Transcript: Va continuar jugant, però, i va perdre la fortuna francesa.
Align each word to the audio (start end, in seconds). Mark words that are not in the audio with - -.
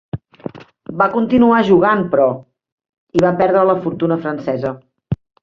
Va 1.01 1.07
continuar 1.15 1.59
jugant, 1.67 2.01
però, 2.15 2.25
i 3.19 3.23
va 3.27 3.33
perdre 3.43 3.67
la 3.73 3.77
fortuna 3.85 4.19
francesa. 4.27 4.75